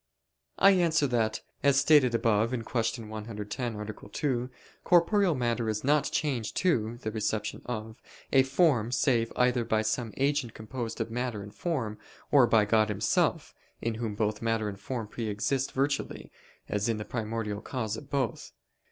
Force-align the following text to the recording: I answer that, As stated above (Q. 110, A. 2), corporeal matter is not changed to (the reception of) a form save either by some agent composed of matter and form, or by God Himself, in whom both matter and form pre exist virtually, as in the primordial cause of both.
I 0.57 0.71
answer 0.71 1.05
that, 1.05 1.41
As 1.61 1.79
stated 1.79 2.15
above 2.15 2.49
(Q. 2.49 3.05
110, 3.05 3.75
A. 3.79 4.09
2), 4.09 4.49
corporeal 4.83 5.35
matter 5.35 5.69
is 5.69 5.83
not 5.83 6.05
changed 6.05 6.57
to 6.57 6.97
(the 6.97 7.11
reception 7.11 7.61
of) 7.67 8.01
a 8.33 8.41
form 8.41 8.91
save 8.91 9.31
either 9.35 9.63
by 9.63 9.83
some 9.83 10.11
agent 10.17 10.55
composed 10.55 11.01
of 11.01 11.11
matter 11.11 11.43
and 11.43 11.53
form, 11.53 11.99
or 12.31 12.47
by 12.47 12.65
God 12.65 12.89
Himself, 12.89 13.53
in 13.79 13.93
whom 13.93 14.15
both 14.15 14.41
matter 14.41 14.67
and 14.67 14.79
form 14.79 15.07
pre 15.07 15.27
exist 15.27 15.71
virtually, 15.71 16.31
as 16.67 16.89
in 16.89 16.97
the 16.97 17.05
primordial 17.05 17.61
cause 17.61 17.95
of 17.95 18.09
both. 18.09 18.53